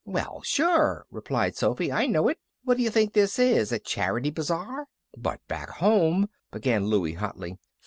[0.03, 1.91] "Well, sure," replied Sophy.
[1.91, 2.39] "I know it.
[2.63, 3.71] What do you think this is?
[3.71, 7.59] A charity bazaar?" "But back home" began Louie, hotly.